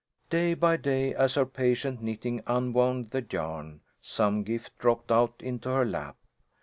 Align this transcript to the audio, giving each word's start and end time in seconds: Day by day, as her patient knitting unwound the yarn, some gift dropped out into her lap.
Day 0.31 0.55
by 0.55 0.77
day, 0.77 1.13
as 1.13 1.35
her 1.35 1.45
patient 1.45 2.01
knitting 2.01 2.41
unwound 2.47 3.11
the 3.11 3.23
yarn, 3.31 3.81
some 4.01 4.41
gift 4.41 4.75
dropped 4.79 5.11
out 5.11 5.35
into 5.43 5.69
her 5.69 5.85
lap. 5.85 6.17